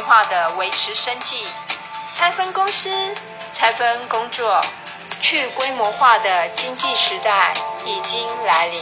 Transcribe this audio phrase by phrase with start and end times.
[0.00, 1.46] 化的维持生计。
[2.16, 2.90] 拆分公司，
[3.52, 4.60] 拆分工作，
[5.20, 7.52] 去规模化的经济时代
[7.84, 8.80] 已经来临。